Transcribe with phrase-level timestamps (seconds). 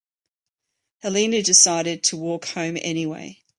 [1.03, 3.43] Helena decided to walk home anyway.